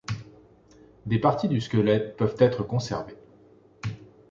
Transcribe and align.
Des 1.05 1.19
parties 1.19 1.47
du 1.47 1.61
squelette 1.61 2.17
peuvent 2.17 2.33
être 2.39 2.63
conservées. 2.63 3.19